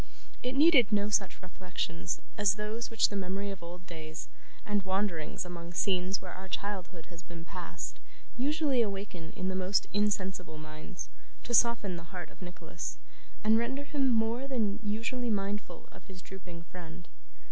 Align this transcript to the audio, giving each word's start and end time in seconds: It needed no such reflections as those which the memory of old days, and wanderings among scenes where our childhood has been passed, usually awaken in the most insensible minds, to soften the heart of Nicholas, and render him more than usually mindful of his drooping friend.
It 0.41 0.55
needed 0.55 0.91
no 0.91 1.09
such 1.11 1.43
reflections 1.43 2.19
as 2.35 2.55
those 2.55 2.89
which 2.89 3.09
the 3.09 3.15
memory 3.15 3.51
of 3.51 3.61
old 3.61 3.85
days, 3.85 4.29
and 4.65 4.81
wanderings 4.81 5.45
among 5.45 5.73
scenes 5.75 6.19
where 6.19 6.33
our 6.33 6.47
childhood 6.47 7.05
has 7.11 7.21
been 7.21 7.45
passed, 7.45 7.99
usually 8.35 8.81
awaken 8.81 9.31
in 9.35 9.47
the 9.49 9.53
most 9.55 9.85
insensible 9.93 10.57
minds, 10.57 11.09
to 11.43 11.53
soften 11.53 11.97
the 11.97 12.09
heart 12.09 12.31
of 12.31 12.41
Nicholas, 12.41 12.97
and 13.43 13.59
render 13.59 13.83
him 13.83 14.09
more 14.09 14.47
than 14.47 14.79
usually 14.81 15.29
mindful 15.29 15.87
of 15.91 16.03
his 16.07 16.23
drooping 16.23 16.63
friend. 16.63 17.07